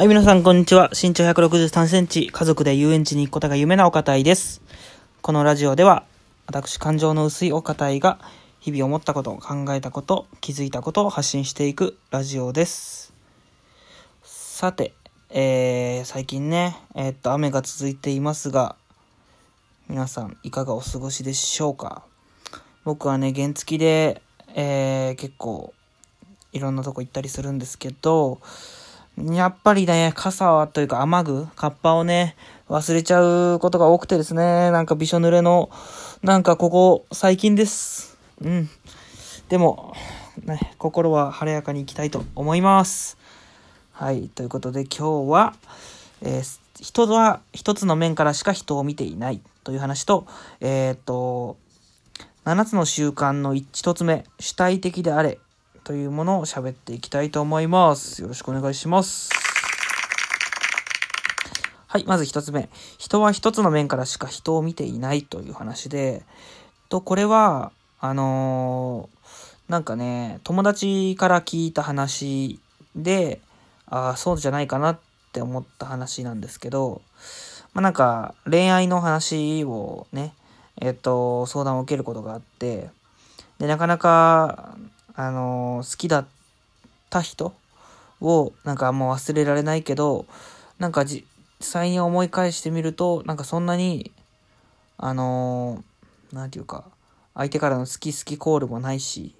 [0.00, 0.88] はい、皆さん、こんにちは。
[0.98, 4.62] 身長163センチ、家族で遊園地に行くことが夢なお堅いです。
[5.20, 6.04] このラジオでは、
[6.46, 8.18] 私、感情の薄いお堅いが、
[8.60, 13.12] 日々思ったこと、考えたこと、気づいたことを発信していくラジオです。
[14.22, 14.94] さて、
[15.28, 18.76] えー、最近ね、えーっと、雨が続いていますが、
[19.86, 22.04] 皆さん、いかがお過ごしでしょうか？
[22.84, 24.22] 僕はね、原付で、
[24.54, 25.74] えー、結構、
[26.54, 28.38] いろんなとこ行ったりするんですけど、
[29.28, 32.36] やっぱりね、傘というか雨具、カッパをね、
[32.68, 35.70] 忘れちゃうことが多くてですね、なんかびしょ濡れの、
[36.22, 38.18] なんかここ最近です。
[38.40, 38.70] うん。
[39.48, 39.94] でも、
[40.44, 43.18] ね、心は晴れやかに行きたいと思います。
[43.92, 45.54] はい、ということで今日は、
[46.22, 50.26] えー人は一つの面からしか人を見ていないという話と、
[50.60, 51.58] えーっと、
[52.46, 55.38] 7つの習慣の1つ目、主体的であれ
[55.90, 58.22] というものを喋っていきたいと思います。
[58.22, 59.28] よろしくお願いします。
[61.88, 62.68] はい、まず1つ目。
[62.96, 66.22] 人は一つの面からしか人を見ていないという話で、
[66.90, 72.60] と、これは、あのーなんかね、友達から聞いた話
[72.94, 73.40] で、
[73.86, 74.98] ああ、そうじゃないかなっ
[75.32, 77.02] て思った話なんですけど、
[77.74, 80.34] まあ、なんか恋愛の話をね、
[80.80, 82.90] えっと、相談を受けることがあって、
[83.58, 84.76] で、なかなか、
[85.14, 86.26] あの好きだっ
[87.10, 87.52] た人
[88.20, 90.26] を、なんかもう忘れられないけど、
[90.78, 91.24] なんか実
[91.60, 94.12] 際に思い返してみると、なんかそんなに、
[94.98, 95.82] あの
[96.32, 96.84] なんていうか、
[97.34, 99.34] 相手からの好き好きコールもないし、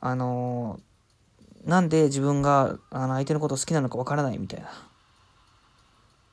[0.00, 0.80] あの
[1.64, 4.70] なんで自分があの相手のこと好きなのかわからないみたいな。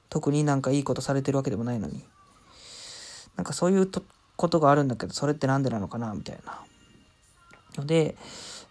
[0.09, 2.03] 特になんかいいことされてるわけでもないのに。
[3.37, 3.89] なんかそういう
[4.35, 6.59] ことがあるんだけど、それってなんでなのかなみたいな。
[7.77, 8.15] ので、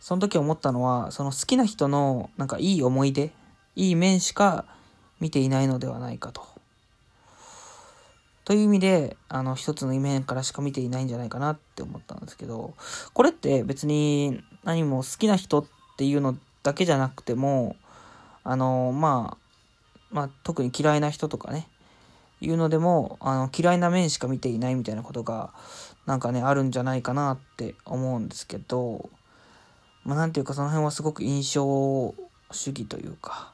[0.01, 3.33] その時思ったのは、その好きな人のなんかいい思い出、
[3.77, 4.65] いい面しか
[5.21, 6.51] 見ていないのではないかと。
[8.45, 12.75] という意味で、あの、一つの面からしか見ていないんじゃないかなって思ったんですけど、
[13.13, 15.65] これって別に何も好きな人っ
[15.97, 17.77] ていうのだけじゃなくても、
[18.43, 19.51] あの、まあ、
[20.11, 21.69] まあ、特に嫌いな人とかね、
[22.41, 25.53] いうのでも、あの、嫌いな面しか見ていないみたいなことが、
[26.11, 29.11] なんかね、あるんじゃないかなって思うんですけど、
[30.03, 31.63] まあ、なんて言うかその辺はすごく印象
[32.51, 33.53] 主義というか、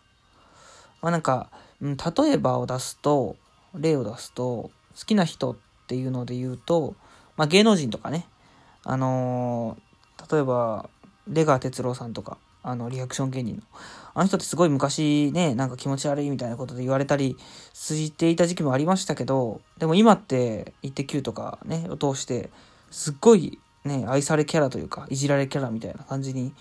[1.03, 1.51] まあなんか、
[1.83, 1.97] 例
[2.33, 3.37] えばを出すと、
[3.75, 5.57] 例を出すと、好きな人っ
[5.87, 6.95] ていうので言うと、
[7.37, 8.27] まあ芸能人とかね、
[8.85, 10.89] あのー例えば、
[11.29, 13.63] 出川哲朗さんとか、あの、リアクション芸人の。
[14.13, 17.37] あの人ってすごい昔ね、なんか気持ち悪いみたいなことで言われたり
[17.73, 22.51] していた時期もありましたけど、でも今って、イッテ Q とかね、を通して、
[22.91, 26.53] すっごいね、愛されキャラというか、いじられキャラみたいな感じに、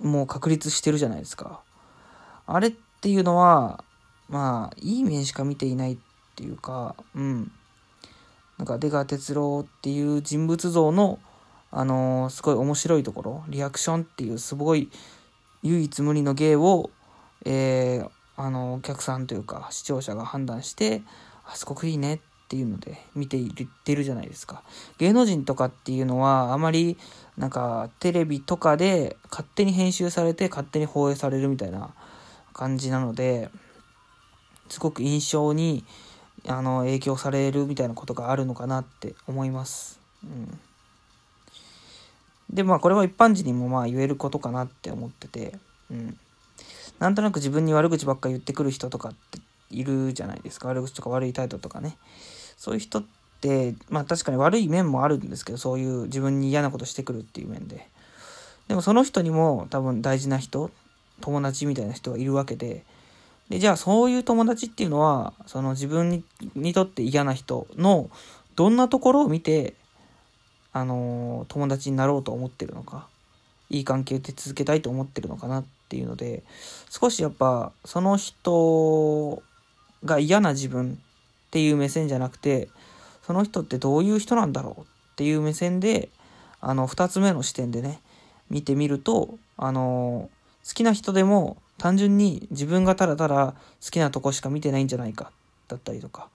[0.00, 1.60] もう確立してるじゃないですか。
[2.46, 3.84] あれっていうのは、
[4.28, 5.98] まあ、いい面しか見ていないっ
[6.34, 7.52] ていうか、うん。
[8.58, 11.20] なんか、出川哲朗っていう人物像の、
[11.70, 14.90] あのーすごい面白いところ、リアクションっていうすごい
[15.62, 16.90] 唯一無二の芸を、
[17.44, 18.10] えー
[18.40, 21.02] あのお客さんというか視聴者が判断して、
[21.44, 24.62] あ、すごくいいねっていうので見ていってるじゃないですか。
[24.96, 26.96] 芸能人とかっていうのはあまり
[27.36, 31.90] なんかテレビとかで勝手に編集されて勝手に放映されるみたいな
[32.54, 33.50] 感じなので
[34.68, 35.84] すごく印象に
[36.48, 40.00] あの影響されるみたいなことがあるのかなって思います。
[40.24, 40.58] うん
[42.50, 45.54] でまあこれは一般人にもまあ言えることかなって思ってて、
[45.90, 46.18] うん、
[46.98, 49.38] なんとなく自分に悪口ばっか言ってくる人とかって
[49.70, 50.68] いるじゃないですか。
[50.68, 51.96] 悪口とか悪い態度とかね。
[52.56, 53.04] そういう人っ
[53.40, 57.88] てまあ確かに悪い面もあるんですけどそういう自分に嫌なことしてくるっていう面で。
[58.68, 60.70] でもその人にも多分大事な人
[61.20, 62.84] 友達みたいな人がいるわけで。
[63.48, 66.22] でじゃあそういう友達っていうのはその自分に
[66.54, 68.10] にとって嫌な人の
[68.54, 69.74] どんなところを見て
[70.72, 73.08] あの友達になろうと思ってるのか
[73.70, 76.42] いい関係で続けたいと思ってるのかなっていうので
[76.88, 79.42] 少しやっぱその人
[80.04, 80.98] が嫌な自分
[81.48, 82.68] っていう目線じゃなくて
[83.26, 84.84] その人ってどういう人なんだろうっ
[85.16, 86.08] ていう目線で
[86.60, 88.00] あの2つ目の視点でね
[88.50, 90.30] 見てみるとあの
[90.66, 95.30] 好きな人でも単純に自分がただただ好きなとこしか見てないんじゃないか
[95.68, 96.28] だったりとか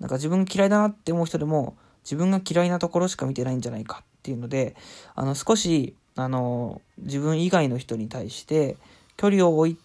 [0.00, 4.74] なんか自分が嫌いだなって思う人でも自分が嫌いなところしか見てないんじゃないかっていうので
[5.14, 8.76] あの少しあの自分以外の人に対して
[9.16, 9.76] 距離を置い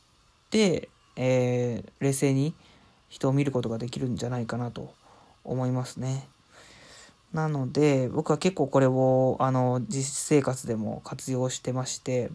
[0.50, 2.54] て、えー冷静に
[3.10, 4.94] 人を見ることができるんじゃないかなと
[5.46, 6.28] 思いますね。
[7.34, 12.32] なので僕は結構これをあの実生活でも活用してまして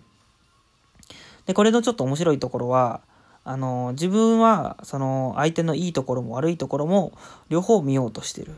[1.47, 3.01] でこれのちょっと面白いところは
[3.45, 7.13] あの、自分は、その、相手のいいところも悪いところも、
[7.49, 8.55] 両方見ようとしてる。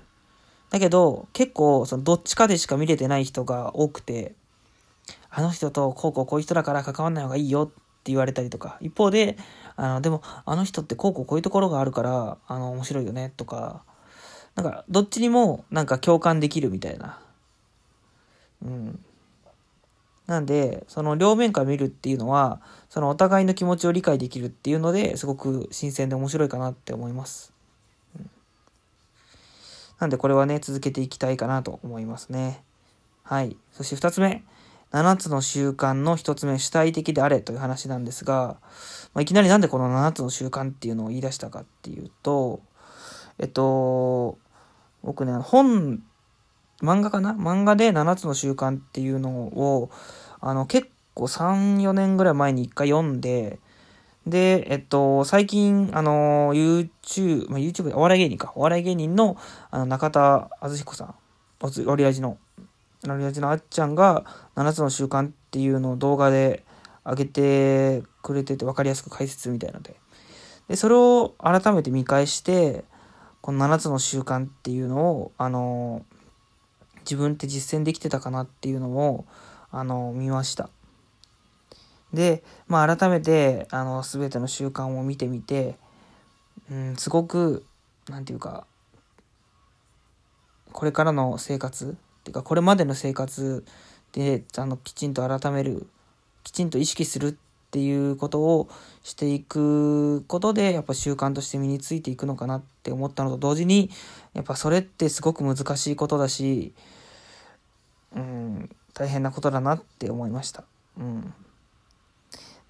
[0.75, 4.35] だけど、結構、その、どっちかでしか見れてない人が多くて、
[5.31, 7.75] あの人とこうこうこういう人だから関わんない方がいいよって
[8.07, 9.39] 言われたりとか、一方で、
[9.77, 13.85] あの、でも、あの人ってこうこうこういうところがあるから、あの、面白いよね、とか、
[14.57, 17.21] なんか、どっちにも、なんか共感できるみたいな。
[18.65, 18.99] うん。
[20.27, 27.54] なんで、その両面から見るっていうのは、そのお互いの気持ちを理解できるっていうのですごく新鮮で面白いかなって思います。
[29.99, 32.65] なんでこれはね、続けていきたいかなと思いますね。
[33.23, 33.57] はい。
[33.73, 34.45] そして2つ目。
[34.93, 38.59] 7つの習慣の1つ目、主体的であれという話なんですが、
[39.13, 42.61] まあ、いきなりなんでこの7つの習慣っていうのを言い出したかっていうと、
[43.39, 44.39] えっと、
[45.03, 46.01] 僕ね、本、
[46.81, 47.35] 漫画かな？
[47.35, 49.91] 漫画で7つの習慣っていうのを、
[50.41, 53.59] あの、結構3、4年ぐらい前に1回読んで、
[54.27, 59.37] で、えっと、最近、あの、YouTube、まあ、YouTube でお笑い芸人か、お笑い芸人の、
[59.71, 61.15] あの、中田敦彦さん、
[61.61, 62.39] おつ、おりあじの、
[63.07, 64.25] おりあじのあっちゃんが、
[64.57, 66.65] 7つの習慣っていうのを動画で
[67.05, 69.95] 上げてくれてて、分かりやすく解説みたいので。
[70.69, 72.85] で、それを改めて見返して、
[73.43, 76.03] この7つの習慣っていうのを、あの、
[77.01, 79.27] 自分って実践できてたかなっていうのを、
[79.71, 80.71] あの、見ました。
[82.15, 85.77] で、まあ、改めて、あの、全ての習慣を見てみて、
[86.71, 87.65] うん、すごく、
[88.09, 88.67] 何て言うか、
[90.73, 93.65] これからの生活っていうか、これまでの生活
[94.13, 95.87] で、あの、きちんと改める、
[96.43, 97.35] きちんと意識するっ
[97.71, 98.69] ていうことを
[99.03, 103.91] していくことで、やっぱ習慣として身についていくのかなって思ったのと同時に、
[104.33, 106.73] やっぱそれってすごく難しいことだし、
[108.15, 110.65] うん、大変なことだなって思いました。
[110.99, 111.35] うん。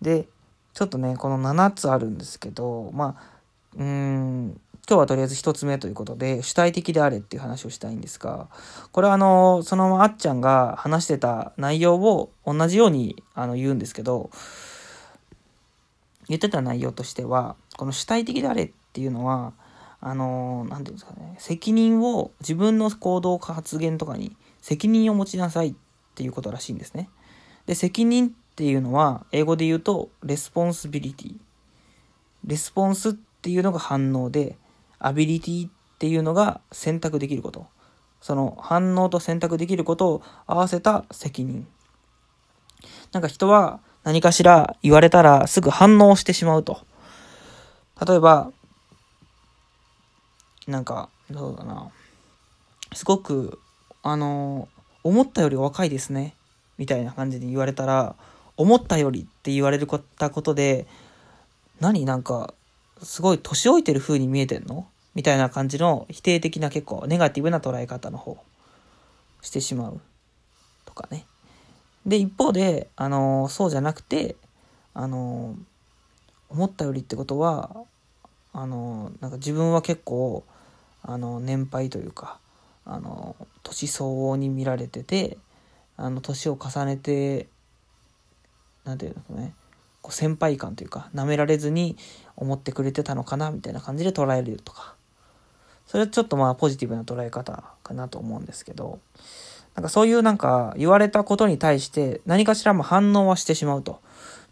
[0.04, 0.28] で、
[0.74, 3.22] ちょっとね、この7つあるんですけど、まあ、
[3.76, 8.48] うーん、今日はとりあえず1つ目ということで、主体的であれっていう話をしたいんですが、
[8.92, 14.30] これはあの、そのままあっちゃんが話してた内容を同じようにあの言うんですけど、
[16.28, 19.54] 言ってた内容としては、この主体的であれっていうのは、
[20.02, 25.74] あの、なんていうんですかね、責任を、自分の行動か発言とかに責任を持ちなさいっ
[26.14, 27.08] ていうことらしいんですね。
[27.64, 31.34] で、責任っていうのは、英語で言うと、 responsibility。
[32.46, 34.56] response っていうのが反応で、
[35.00, 37.66] ability っていうのが選択できること。
[38.20, 41.66] その反応と選択できることを合わせた責任。
[43.10, 46.86] なんか人は何かしら言われたらすぐ反応してしまうと。
[48.06, 48.52] 例えば、
[50.68, 51.90] なんか、どうだな。
[52.92, 53.58] すごく、
[54.04, 54.68] あの、
[55.02, 56.36] 思ったより若いですね。
[56.78, 58.14] みたいな感じで言われたら、
[58.56, 59.86] 思ったよりって言われる
[60.18, 60.86] たことで、
[61.80, 62.54] 何なんか、
[63.02, 64.86] すごい年老いてる風に見えてんの？
[65.14, 68.38] みたいな感じの否定的な結構ネガティブな捉え方の方
[69.42, 70.00] してしまう
[70.84, 71.26] とかね。
[72.06, 74.36] で、一方で、あのそうじゃなくて、
[74.92, 75.56] あの
[76.48, 77.76] 思ったよりってことは、
[78.52, 80.44] あのなんか自分は結構、
[81.02, 82.38] あの年配というか、
[82.84, 85.38] あの年相応に見られてて、
[85.96, 87.48] あの年を重ねて
[88.84, 89.54] 何て言うのね
[90.02, 91.96] こう先輩感というか舐められずに
[92.36, 94.94] 思ってくれてたのかなみたいな感じで捉えるとか
[95.86, 98.98] それはちょっとまあポジティブな捉え方かなと思うんですけど
[99.74, 104.00] なんかそういうなんか言われたことに対して何かしらも反応はしてしまうと。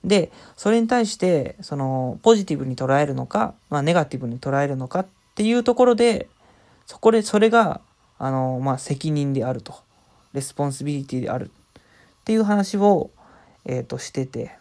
[0.03, 6.29] で、それに対してそのポジティブに捉えるのか、まあ、ネガティブに捉えるのかっていうところで
[6.87, 7.81] そこでそれが
[8.19, 9.75] あのまあ責任であると。
[10.33, 13.11] responsibility であるっていう話を、
[13.64, 14.57] えー、としてて。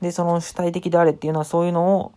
[0.00, 2.12] でその主体的であれっていうのはそういうのを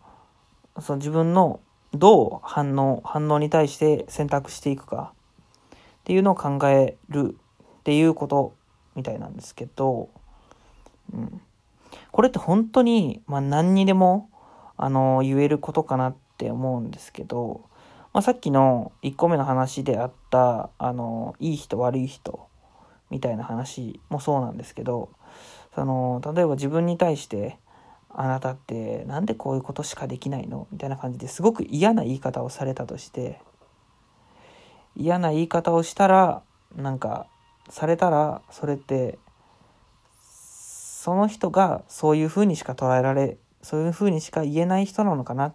[0.82, 1.62] その自分の
[1.94, 5.14] どう反応反応に対して選択していくか。
[6.02, 7.38] っていうのを考える
[7.80, 8.56] っていうこと
[8.96, 10.10] みたいなんですけど、
[11.14, 11.42] うん、
[12.12, 14.30] これって本当に、まあ、何にでも
[14.76, 17.70] あの言えることかなって思うんですけど。
[18.12, 22.49] まあ、さっきの1個目の話であったあのいい人悪い人。
[23.10, 25.10] みたいな話もそうなんですけど
[25.76, 27.58] その例えば自分に対して
[28.10, 33.42] 「あなたって何でこういうことしかできないの?」みたいな感じですごく嫌な言い方をされたとして
[34.96, 36.42] 嫌な言い方をしたら
[36.76, 37.28] なんか
[37.70, 39.20] されたらそれって
[40.22, 45.48] その人がそういうふうにしか捉えられそういうふうにしか言えない人なのかな？
[45.48, 45.54] っ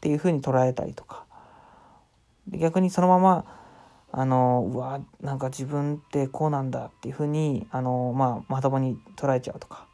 [0.00, 1.24] ていうふうに捉えたりとか
[2.48, 3.59] 逆にそのまま
[4.12, 9.86] あのうわなんか自分ってこうなんだっていうふうにあの、まあ、まともに捉えちゃうとか、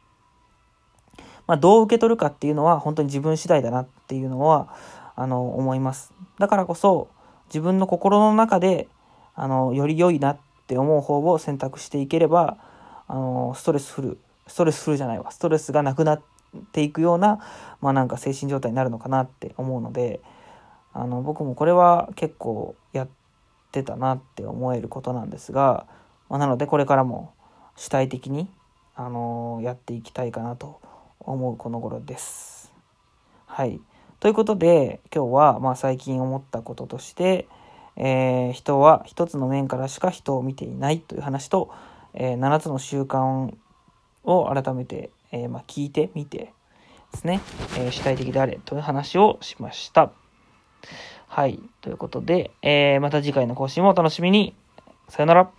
[1.47, 4.73] まあ、どう受け取るかっていうのは本当に自分次第だなっていうのは、
[5.15, 6.13] あの、思います。
[6.39, 7.07] だからこそ、
[7.47, 8.87] 自分の心の中で、
[9.33, 12.57] あの、より良いなって思う方を選択していければ、
[13.07, 16.21] あの、ストレスフル、ストレスフルじゃないわ、ストレスがなくなっ
[16.73, 17.39] ていくような、
[17.81, 20.19] まあなんか精神状態になるのかなって思うので、
[20.93, 23.16] あの、僕もこれは結構やって
[23.83, 25.85] たなって思えることなんですが、
[26.29, 27.33] まあ、なのでこれからも
[27.75, 28.49] 主体的に、
[28.95, 30.81] あのやっていきたいかなと
[31.19, 32.73] 思うこの頃です。
[33.45, 33.79] はい。
[34.19, 37.47] ということで、今日は、まあ最近思ったこととして、
[37.95, 41.69] えー、人は一つの面からしか人を見ていないという話と、
[42.15, 43.53] えー、7つの習慣
[44.23, 46.53] を改めて、えー、まあ、聞いてみて
[47.11, 47.41] ですね、
[47.77, 50.11] え主体的であれという話をしました。
[51.27, 51.59] はい。
[51.81, 54.55] ということで、えーまた次回の更新もお楽しみに。
[55.09, 55.51] さよなら。